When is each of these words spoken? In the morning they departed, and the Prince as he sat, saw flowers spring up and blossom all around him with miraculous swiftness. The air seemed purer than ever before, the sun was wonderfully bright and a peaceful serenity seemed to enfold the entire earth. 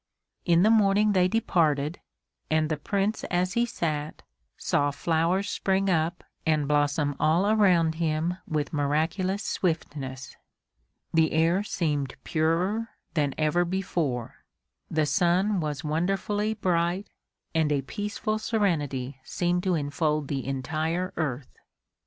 In 0.45 0.63
the 0.63 0.71
morning 0.71 1.11
they 1.11 1.27
departed, 1.27 1.99
and 2.49 2.69
the 2.71 2.77
Prince 2.77 3.23
as 3.25 3.53
he 3.53 3.67
sat, 3.67 4.23
saw 4.57 4.89
flowers 4.89 5.47
spring 5.47 5.91
up 5.91 6.23
and 6.43 6.67
blossom 6.67 7.15
all 7.19 7.45
around 7.45 7.93
him 8.01 8.37
with 8.47 8.73
miraculous 8.73 9.43
swiftness. 9.43 10.35
The 11.13 11.31
air 11.33 11.61
seemed 11.61 12.15
purer 12.23 12.89
than 13.13 13.35
ever 13.37 13.63
before, 13.63 14.43
the 14.89 15.05
sun 15.05 15.59
was 15.59 15.83
wonderfully 15.83 16.55
bright 16.55 17.11
and 17.53 17.71
a 17.71 17.83
peaceful 17.83 18.39
serenity 18.39 19.19
seemed 19.23 19.61
to 19.65 19.75
enfold 19.75 20.29
the 20.29 20.43
entire 20.47 21.13
earth. 21.15 21.55